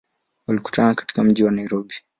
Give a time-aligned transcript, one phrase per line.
[0.47, 1.95] Walikutana katika mji wa Nairobi.